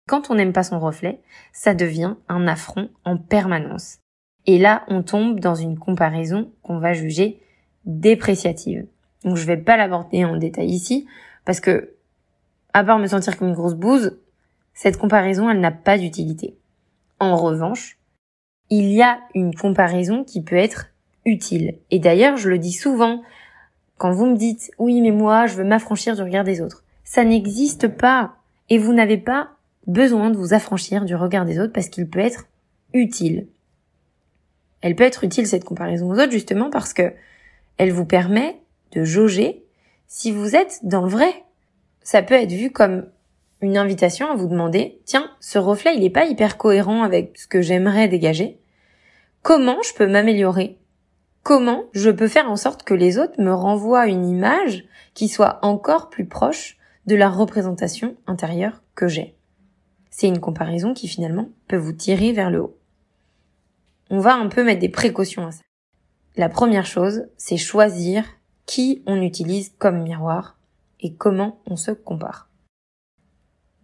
quand 0.09 0.31
on 0.31 0.35
n'aime 0.35 0.53
pas 0.53 0.65
son 0.65 0.81
reflet, 0.81 1.21
ça 1.53 1.75
devient 1.75 2.17
un 2.29 2.49
affront 2.49 2.91
en 3.05 3.17
permanence. 3.19 3.99
Et 4.47 4.59
là, 4.59 4.83
on 4.89 5.05
tombe 5.05 5.39
dans 5.39 5.55
une 5.55 5.79
comparaison 5.79 6.51
qu'on 6.63 6.81
va 6.81 6.93
juger 6.93 7.41
dépréciative. 7.85 8.85
Donc 9.23 9.37
je 9.37 9.47
vais 9.47 9.57
pas 9.57 9.77
l'aborder 9.77 10.25
en 10.25 10.37
détail 10.39 10.71
ici, 10.71 11.07
parce 11.45 11.61
que, 11.61 11.95
à 12.73 12.83
part 12.83 12.99
me 12.99 13.07
sentir 13.07 13.39
comme 13.39 13.47
une 13.47 13.55
grosse 13.55 13.77
bouse, 13.77 14.19
cette 14.75 14.97
comparaison, 14.97 15.49
elle 15.49 15.61
n'a 15.61 15.71
pas 15.71 15.99
d'utilité. 15.99 16.59
En 17.21 17.37
revanche, 17.37 17.97
il 18.71 18.91
y 18.91 19.03
a 19.03 19.21
une 19.37 19.55
comparaison 19.55 20.25
qui 20.25 20.43
peut 20.43 20.57
être 20.57 20.87
utile. 21.25 21.79
Et 21.93 22.01
d'ailleurs, 22.01 22.39
je 22.39 22.49
le 22.49 22.59
dis 22.59 22.73
souvent, 22.73 23.23
quand 23.99 24.11
vous 24.11 24.27
me 24.27 24.37
dites, 24.37 24.73
oui, 24.79 25.01
mais 25.01 25.13
moi, 25.13 25.47
je 25.47 25.55
veux 25.55 25.65
m'affranchir 25.65 26.17
du 26.17 26.23
regard 26.23 26.43
des 26.43 26.61
autres. 26.61 26.83
Ça 27.11 27.25
n'existe 27.25 27.89
pas. 27.89 28.37
Et 28.69 28.79
vous 28.79 28.93
n'avez 28.93 29.19
pas 29.19 29.51
besoin 29.89 30.31
de 30.31 30.37
vous 30.37 30.55
affranchir 30.55 31.05
du 31.05 31.17
regard 31.17 31.45
des 31.45 31.59
autres 31.59 31.73
parce 31.73 31.89
qu'il 31.89 32.09
peut 32.09 32.21
être 32.21 32.47
utile. 32.95 33.49
Elle 34.81 34.95
peut 34.95 35.03
être 35.03 35.25
utile, 35.25 35.49
cette 35.49 35.65
comparaison 35.65 36.09
aux 36.09 36.21
autres, 36.21 36.31
justement 36.31 36.71
parce 36.71 36.95
que 36.95 37.13
elle 37.79 37.91
vous 37.91 38.05
permet 38.05 38.61
de 38.93 39.03
jauger 39.03 39.65
si 40.07 40.31
vous 40.31 40.55
êtes 40.55 40.79
dans 40.85 41.03
le 41.03 41.09
vrai. 41.09 41.35
Ça 42.01 42.23
peut 42.23 42.35
être 42.35 42.53
vu 42.53 42.71
comme 42.71 43.07
une 43.61 43.77
invitation 43.77 44.31
à 44.31 44.37
vous 44.37 44.47
demander, 44.47 45.01
tiens, 45.05 45.33
ce 45.41 45.59
reflet, 45.59 45.97
il 45.97 46.03
n'est 46.03 46.11
pas 46.11 46.27
hyper 46.27 46.59
cohérent 46.59 47.03
avec 47.03 47.37
ce 47.37 47.49
que 47.49 47.61
j'aimerais 47.61 48.07
dégager. 48.07 48.61
Comment 49.43 49.83
je 49.83 49.95
peux 49.95 50.07
m'améliorer? 50.07 50.79
Comment 51.43 51.87
je 51.93 52.11
peux 52.11 52.29
faire 52.29 52.49
en 52.49 52.57
sorte 52.57 52.85
que 52.85 52.95
les 52.95 53.19
autres 53.19 53.43
me 53.43 53.53
renvoient 53.53 54.07
une 54.07 54.29
image 54.29 54.85
qui 55.13 55.27
soit 55.27 55.59
encore 55.63 56.09
plus 56.09 56.27
proche 56.27 56.77
de 57.07 57.17
la 57.17 57.29
représentation 57.29 58.17
intérieure 58.27 58.83
que 58.95 59.09
j'ai 59.09 59.37
C'est 60.11 60.29
une 60.29 60.41
comparaison 60.41 60.95
qui 60.95 61.09
finalement 61.09 61.49
peut 61.67 61.77
vous 61.77 61.93
tirer 61.93 62.33
vers 62.33 62.51
le 62.51 62.63
haut. 62.63 62.77
On 64.11 64.19
va 64.21 64.35
un 64.35 64.49
peu 64.49 64.65
mettre 64.65 64.81
des 64.81 64.89
précautions 64.89 65.47
à 65.47 65.53
ça. 65.53 65.63
La 66.37 66.49
première 66.49 66.87
chose, 66.87 67.27
c'est 67.37 67.57
choisir 67.57 68.25
qui 68.67 69.03
on 69.07 69.21
utilise 69.23 69.73
comme 69.79 70.03
miroir 70.03 70.59
et 71.01 71.15
comment 71.15 71.61
on 71.67 71.77
se 71.77 71.91
compare. 71.91 72.49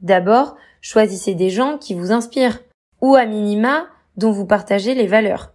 D'abord, 0.00 0.56
choisissez 0.80 1.35
des 1.35 1.50
gens 1.50 1.78
qui 1.78 1.94
vous 1.94 2.12
inspirent 2.12 2.61
ou 3.00 3.14
à 3.14 3.26
minima 3.26 3.87
dont 4.16 4.32
vous 4.32 4.46
partagez 4.46 4.94
les 4.94 5.06
valeurs. 5.06 5.52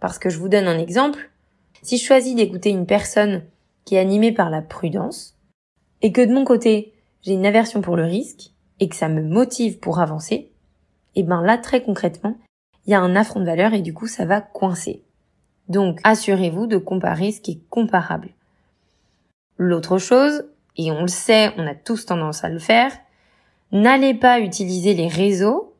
Parce 0.00 0.18
que 0.18 0.30
je 0.30 0.38
vous 0.38 0.48
donne 0.48 0.68
un 0.68 0.78
exemple, 0.78 1.30
si 1.82 1.98
je 1.98 2.04
choisis 2.04 2.34
d'écouter 2.34 2.70
une 2.70 2.86
personne 2.86 3.44
qui 3.84 3.96
est 3.96 4.00
animée 4.00 4.32
par 4.32 4.50
la 4.50 4.62
prudence, 4.62 5.36
et 6.02 6.12
que 6.12 6.20
de 6.20 6.32
mon 6.32 6.44
côté, 6.44 6.92
j'ai 7.22 7.32
une 7.32 7.46
aversion 7.46 7.80
pour 7.80 7.96
le 7.96 8.04
risque, 8.04 8.50
et 8.80 8.88
que 8.88 8.96
ça 8.96 9.08
me 9.08 9.22
motive 9.22 9.78
pour 9.78 10.00
avancer, 10.00 10.50
et 11.14 11.20
eh 11.20 11.22
ben 11.22 11.42
là, 11.42 11.58
très 11.58 11.82
concrètement, 11.82 12.36
il 12.86 12.90
y 12.90 12.94
a 12.94 13.00
un 13.00 13.14
affront 13.14 13.40
de 13.40 13.44
valeurs 13.44 13.74
et 13.74 13.82
du 13.82 13.94
coup, 13.94 14.06
ça 14.06 14.24
va 14.24 14.40
coincer. 14.40 15.02
Donc, 15.68 16.00
assurez-vous 16.04 16.66
de 16.66 16.78
comparer 16.78 17.32
ce 17.32 17.40
qui 17.40 17.52
est 17.52 17.68
comparable. 17.68 18.30
L'autre 19.58 19.98
chose, 19.98 20.44
et 20.76 20.90
on 20.90 21.02
le 21.02 21.08
sait, 21.08 21.52
on 21.58 21.66
a 21.66 21.74
tous 21.74 22.06
tendance 22.06 22.44
à 22.44 22.48
le 22.48 22.58
faire, 22.58 22.92
n'allez 23.70 24.14
pas 24.14 24.40
utiliser 24.40 24.94
les 24.94 25.06
réseaux 25.06 25.74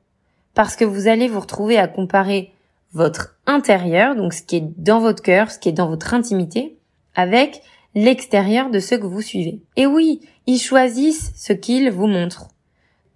parce 0.55 0.77
que 0.77 0.85
vous 0.85 1.09
allez 1.09 1.29
vous 1.29 1.41
retrouver 1.41 1.79
à 1.79 1.89
comparer 1.89 2.53
votre 2.93 3.37
intérieur, 3.47 4.15
donc 4.15 4.35
ce 4.35 4.43
qui 4.43 4.57
est 4.57 4.73
dans 4.77 5.01
votre 5.01 5.23
cœur, 5.23 5.51
ce 5.51 5.59
qui 5.59 5.71
est 5.71 5.73
dans 5.73 5.89
votre 5.89 6.13
intimité, 6.13 6.77
avec 7.15 7.63
l'extérieur 7.95 8.71
de 8.71 8.79
ceux 8.79 8.99
que 8.99 9.07
vous 9.07 9.21
suivez. 9.21 9.61
Et 9.77 9.87
oui, 9.87 10.21
ils 10.47 10.59
choisissent 10.59 11.33
ce 11.37 11.53
qu'ils 11.53 11.91
vous 11.91 12.07
montrent. 12.07 12.49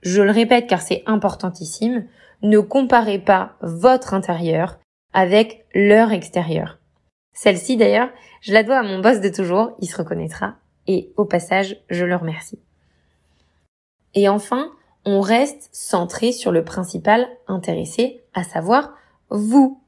Je 0.03 0.23
le 0.23 0.31
répète 0.31 0.67
car 0.69 0.81
c'est 0.81 1.03
importantissime, 1.07 2.07
ne 2.43 2.59
comparez 2.61 3.19
pas 3.19 3.57
votre 3.61 4.15
intérieur 4.15 4.79
avec 5.13 5.65
leur 5.75 6.13
extérieur. 6.13 6.79
Celle-ci 7.33 7.77
d'ailleurs, 7.77 8.11
je 8.41 8.53
la 8.53 8.63
dois 8.63 8.79
à 8.79 8.83
mon 8.83 9.01
boss 9.01 9.21
de 9.21 9.29
toujours, 9.29 9.73
il 9.81 9.89
se 9.89 9.97
reconnaîtra, 9.97 10.57
et 10.87 11.13
au 11.17 11.25
passage, 11.25 11.77
je 11.91 12.05
le 12.05 12.17
remercie. 12.17 12.59
Et 14.15 14.29
enfin, 14.29 14.71
on 15.05 15.21
reste 15.21 15.69
centré 15.73 16.33
sur 16.33 16.53
le 16.53 16.65
principal 16.65 17.29
intéressé, 17.47 18.23
à 18.35 18.43
savoir 18.43 18.95
vous. 19.31 19.81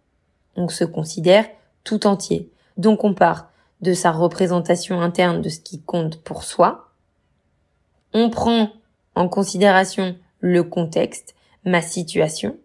On 0.57 0.69
se 0.69 0.85
considère 0.85 1.47
tout 1.85 2.07
entier. 2.07 2.51
Donc 2.77 3.05
on 3.05 3.15
part 3.15 3.48
de 3.81 3.93
sa 3.95 4.11
représentation 4.11 5.01
interne 5.01 5.43
de 5.43 5.49
ce 5.49 5.61
qui 5.61 5.81
compte 5.81 6.21
pour 6.23 6.43
soi. 6.43 6.91
On 8.13 8.31
prend 8.31 8.71
en 9.15 9.29
considération 9.29 10.17
le 10.41 10.63
contexte, 10.63 11.35
ma 11.65 11.83
situation, 11.83 12.57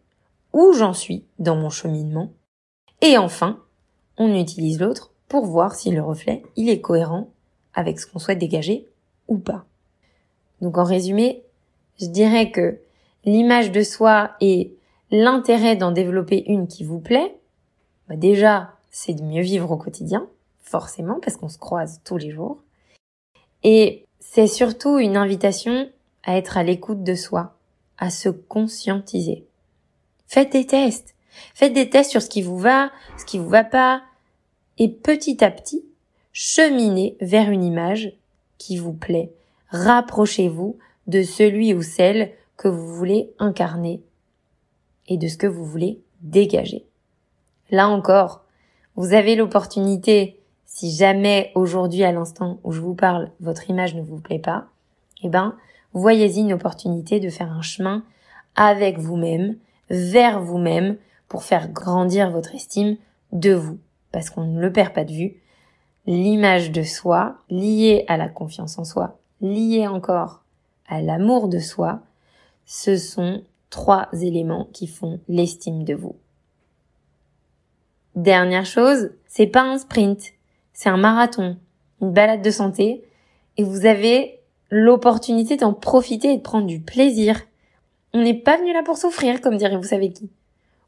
où 0.53 0.73
j'en 0.73 0.93
suis 0.93 1.25
dans 1.39 1.55
mon 1.55 1.69
cheminement. 1.69 2.31
Et 3.01 3.17
enfin, 3.17 3.59
on 4.17 4.33
utilise 4.33 4.79
l'autre 4.79 5.11
pour 5.27 5.45
voir 5.45 5.75
si 5.75 5.91
le 5.91 6.01
reflet, 6.01 6.43
il 6.55 6.69
est 6.69 6.81
cohérent 6.81 7.29
avec 7.73 7.99
ce 7.99 8.07
qu'on 8.07 8.19
souhaite 8.19 8.39
dégager 8.39 8.87
ou 9.27 9.37
pas. 9.37 9.65
Donc 10.61 10.77
en 10.77 10.83
résumé, 10.83 11.43
je 11.99 12.05
dirais 12.05 12.51
que 12.51 12.79
l'image 13.25 13.71
de 13.71 13.81
soi 13.81 14.31
et 14.41 14.75
l'intérêt 15.11 15.75
d'en 15.75 15.91
développer 15.91 16.43
une 16.47 16.67
qui 16.67 16.83
vous 16.83 16.99
plaît, 16.99 17.35
bah 18.07 18.15
déjà, 18.15 18.71
c'est 18.91 19.13
de 19.13 19.23
mieux 19.23 19.41
vivre 19.41 19.71
au 19.71 19.77
quotidien, 19.77 20.27
forcément, 20.63 21.19
parce 21.21 21.37
qu'on 21.37 21.49
se 21.49 21.59
croise 21.59 22.01
tous 22.03 22.17
les 22.17 22.31
jours. 22.31 22.63
Et 23.63 24.05
c'est 24.19 24.47
surtout 24.47 24.97
une 24.97 25.17
invitation 25.17 25.89
à 26.23 26.37
être 26.37 26.57
à 26.57 26.63
l'écoute 26.63 27.03
de 27.03 27.15
soi, 27.15 27.55
à 27.97 28.09
se 28.09 28.29
conscientiser. 28.29 29.45
Faites 30.27 30.51
des 30.51 30.65
tests. 30.65 31.13
Faites 31.53 31.73
des 31.73 31.89
tests 31.89 32.11
sur 32.11 32.21
ce 32.21 32.29
qui 32.29 32.41
vous 32.41 32.57
va, 32.57 32.91
ce 33.17 33.25
qui 33.25 33.37
vous 33.37 33.49
va 33.49 33.63
pas. 33.63 34.01
Et 34.77 34.89
petit 34.89 35.43
à 35.43 35.51
petit, 35.51 35.85
cheminez 36.31 37.17
vers 37.21 37.49
une 37.49 37.63
image 37.63 38.13
qui 38.57 38.77
vous 38.77 38.93
plaît. 38.93 39.31
Rapprochez-vous 39.69 40.77
de 41.07 41.21
celui 41.23 41.73
ou 41.73 41.81
celle 41.81 42.31
que 42.57 42.67
vous 42.67 42.95
voulez 42.95 43.31
incarner 43.39 44.01
et 45.07 45.17
de 45.17 45.27
ce 45.27 45.37
que 45.37 45.47
vous 45.47 45.65
voulez 45.65 45.99
dégager. 46.21 46.85
Là 47.71 47.89
encore, 47.89 48.43
vous 48.95 49.13
avez 49.13 49.35
l'opportunité, 49.35 50.39
si 50.73 50.91
jamais 50.91 51.51
aujourd'hui 51.53 52.03
à 52.03 52.11
l'instant 52.11 52.57
où 52.63 52.71
je 52.71 52.81
vous 52.81 52.95
parle, 52.95 53.29
votre 53.39 53.69
image 53.69 53.93
ne 53.93 54.01
vous 54.01 54.19
plaît 54.19 54.39
pas, 54.39 54.65
eh 55.21 55.29
ben, 55.29 55.55
voyez-y 55.93 56.39
une 56.39 56.53
opportunité 56.53 57.19
de 57.19 57.29
faire 57.29 57.51
un 57.51 57.61
chemin 57.61 58.03
avec 58.55 58.97
vous-même, 58.97 59.55
vers 59.91 60.41
vous-même, 60.41 60.97
pour 61.27 61.43
faire 61.43 61.71
grandir 61.71 62.31
votre 62.31 62.55
estime 62.55 62.97
de 63.31 63.53
vous. 63.53 63.77
Parce 64.11 64.31
qu'on 64.31 64.45
ne 64.45 64.59
le 64.59 64.73
perd 64.73 64.93
pas 64.93 65.05
de 65.05 65.13
vue. 65.13 65.35
L'image 66.07 66.71
de 66.71 66.81
soi, 66.81 67.35
liée 67.51 68.03
à 68.07 68.17
la 68.17 68.27
confiance 68.27 68.79
en 68.79 68.83
soi 68.83 69.19
liés 69.41 69.85
encore 69.85 70.41
à 70.87 71.01
l'amour 71.01 71.49
de 71.49 71.59
soi, 71.59 71.99
ce 72.65 72.97
sont 72.97 73.43
trois 73.69 74.09
éléments 74.13 74.69
qui 74.73 74.87
font 74.87 75.19
l'estime 75.27 75.83
de 75.83 75.93
vous. 75.93 76.15
Dernière 78.15 78.65
chose, 78.65 79.11
c'est 79.27 79.47
pas 79.47 79.63
un 79.63 79.77
sprint, 79.77 80.33
c'est 80.73 80.89
un 80.89 80.97
marathon, 80.97 81.57
une 82.01 82.11
balade 82.11 82.41
de 82.41 82.51
santé, 82.51 83.03
et 83.57 83.63
vous 83.63 83.85
avez 83.85 84.39
l'opportunité 84.69 85.55
d'en 85.55 85.73
profiter 85.73 86.33
et 86.33 86.37
de 86.37 86.41
prendre 86.41 86.67
du 86.67 86.79
plaisir. 86.79 87.41
On 88.13 88.21
n'est 88.21 88.33
pas 88.33 88.57
venu 88.57 88.73
là 88.73 88.81
pour 88.83 88.97
souffrir, 88.97 89.41
comme 89.41 89.57
dirait 89.57 89.77
vous 89.77 89.83
savez 89.83 90.11
qui. 90.11 90.29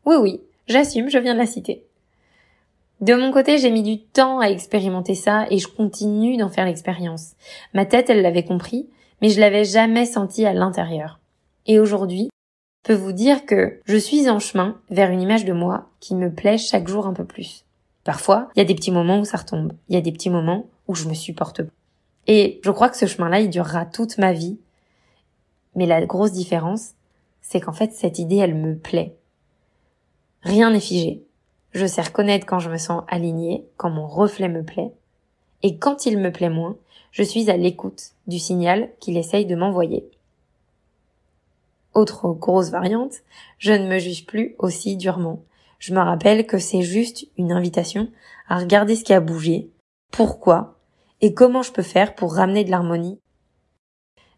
Oui, 0.05 0.15
oui, 0.19 0.41
j'assume, 0.67 1.09
je 1.09 1.19
viens 1.19 1.33
de 1.33 1.39
la 1.39 1.45
citer. 1.45 1.85
De 3.01 3.13
mon 3.13 3.31
côté, 3.31 3.57
j'ai 3.57 3.71
mis 3.71 3.83
du 3.83 4.01
temps 4.01 4.39
à 4.39 4.47
expérimenter 4.47 5.15
ça 5.15 5.45
et 5.49 5.57
je 5.57 5.67
continue 5.67 6.37
d'en 6.37 6.49
faire 6.49 6.65
l'expérience. 6.65 7.33
Ma 7.73 7.85
tête, 7.85 8.09
elle 8.09 8.21
l'avait 8.21 8.45
compris, 8.45 8.89
mais 9.21 9.29
je 9.29 9.39
l'avais 9.39 9.65
jamais 9.65 10.05
senti 10.05 10.45
à 10.45 10.53
l'intérieur. 10.53 11.19
Et 11.67 11.79
aujourd'hui, 11.79 12.29
je 12.83 12.93
peux 12.93 12.99
vous 12.99 13.11
dire 13.11 13.45
que 13.45 13.81
je 13.85 13.97
suis 13.97 14.29
en 14.29 14.39
chemin 14.39 14.79
vers 14.89 15.11
une 15.11 15.21
image 15.21 15.45
de 15.45 15.53
moi 15.53 15.89
qui 15.99 16.15
me 16.15 16.33
plaît 16.33 16.57
chaque 16.57 16.87
jour 16.87 17.05
un 17.05 17.13
peu 17.13 17.25
plus. 17.25 17.64
Parfois, 18.05 18.49
il 18.55 18.59
y 18.59 18.61
a 18.61 18.65
des 18.65 18.75
petits 18.75 18.91
moments 18.91 19.19
où 19.19 19.25
ça 19.25 19.37
retombe. 19.37 19.73
Il 19.89 19.95
y 19.95 19.97
a 19.97 20.01
des 20.01 20.13
petits 20.13 20.29
moments 20.29 20.67
où 20.87 20.95
je 20.95 21.09
me 21.09 21.13
supporte 21.13 21.63
pas. 21.63 21.71
Et 22.27 22.61
je 22.63 22.71
crois 22.71 22.89
que 22.89 22.97
ce 22.97 23.07
chemin-là, 23.07 23.41
il 23.41 23.49
durera 23.49 23.85
toute 23.85 24.17
ma 24.17 24.31
vie. 24.31 24.59
Mais 25.75 25.87
la 25.87 26.05
grosse 26.05 26.31
différence, 26.31 26.91
c'est 27.41 27.59
qu'en 27.59 27.73
fait, 27.73 27.91
cette 27.93 28.19
idée, 28.19 28.37
elle 28.37 28.55
me 28.55 28.77
plaît. 28.77 29.15
Rien 30.43 30.71
n'est 30.71 30.79
figé. 30.79 31.23
Je 31.71 31.85
sais 31.85 32.01
reconnaître 32.01 32.45
quand 32.45 32.59
je 32.59 32.69
me 32.69 32.77
sens 32.77 33.03
alignée, 33.07 33.65
quand 33.75 33.89
mon 33.89 34.07
reflet 34.07 34.49
me 34.49 34.63
plaît. 34.63 34.93
Et 35.63 35.77
quand 35.77 36.05
il 36.05 36.19
me 36.19 36.31
plaît 36.31 36.49
moins, 36.49 36.77
je 37.11 37.23
suis 37.23 37.49
à 37.49 37.57
l'écoute 37.57 38.11
du 38.27 38.37
signal 38.37 38.89
qu'il 38.99 39.17
essaye 39.17 39.47
de 39.47 39.55
m'envoyer. 39.55 40.07
Autre 41.95 42.29
grosse 42.29 42.69
variante, 42.69 43.15
je 43.57 43.73
ne 43.73 43.87
me 43.87 43.97
juge 43.97 44.27
plus 44.27 44.53
aussi 44.59 44.95
durement. 44.95 45.41
Je 45.79 45.93
me 45.93 45.99
rappelle 45.99 46.45
que 46.45 46.57
c'est 46.57 46.81
juste 46.81 47.25
une 47.37 47.51
invitation 47.51 48.09
à 48.47 48.57
regarder 48.57 48.95
ce 48.95 49.03
qui 49.03 49.13
a 49.13 49.19
bougé, 49.19 49.71
pourquoi, 50.11 50.79
et 51.21 51.33
comment 51.33 51.61
je 51.61 51.71
peux 51.71 51.81
faire 51.81 52.15
pour 52.15 52.35
ramener 52.35 52.63
de 52.63 52.71
l'harmonie. 52.71 53.19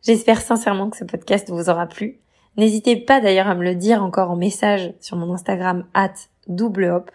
J'espère 0.04 0.42
sincèrement 0.42 0.90
que 0.90 0.98
ce 0.98 1.04
podcast 1.04 1.50
vous 1.50 1.70
aura 1.70 1.88
plu. 1.88 2.20
N'hésitez 2.56 2.96
pas 2.96 3.20
d'ailleurs 3.20 3.48
à 3.48 3.56
me 3.56 3.64
le 3.64 3.76
dire 3.76 4.04
encore 4.04 4.32
en 4.32 4.36
message 4.36 4.94
sur 5.00 5.18
mon 5.18 5.34
Instagram 5.34 5.86
at 5.94 6.14
double 6.48 6.86
hop. 6.86 7.12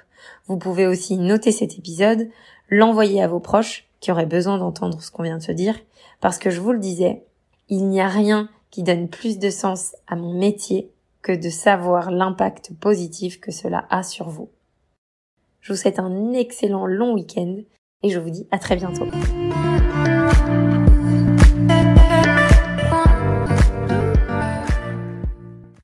Vous 0.47 0.59
pouvez 0.59 0.87
aussi 0.87 1.17
noter 1.17 1.53
cet 1.53 1.79
épisode, 1.79 2.29
l'envoyer 2.69 3.23
à 3.23 3.29
vos 3.29 3.41
proches 3.41 3.89
qui 4.01 4.13
auraient 4.13 4.27
besoin 4.27 4.59
d'entendre 4.59 5.01
ce 5.01 5.11
qu'on 5.11 5.23
vient 5.23 5.39
de 5.39 5.43
se 5.43 5.53
dire, 5.53 5.79
parce 6.21 6.39
que 6.39 6.51
je 6.51 6.61
vous 6.61 6.73
le 6.73 6.79
disais, 6.79 7.25
il 7.69 7.89
n'y 7.89 8.01
a 8.01 8.09
rien 8.09 8.49
qui 8.71 8.83
donne 8.83 9.09
plus 9.09 9.39
de 9.39 9.51
sens 9.51 9.95
à 10.07 10.17
mon 10.17 10.33
métier 10.33 10.91
que 11.23 11.33
de 11.33 11.51
savoir 11.51 12.11
l'impact 12.11 12.75
positif 12.75 13.41
que 13.41 13.53
cela 13.53 13.87
a 13.91 14.03
sur 14.03 14.29
vous. 14.29 14.51
Je 15.61 15.73
vous 15.73 15.79
souhaite 15.79 16.01
un 16.01 16.33
excellent 16.33 16.87
long 16.87 17.15
week-end 17.15 17.59
et 18.03 18.11
je 18.11 18.19
vous 18.19 18.31
dis 18.31 18.49
à 18.51 18.59
très 18.59 18.77
bientôt. 18.77 19.07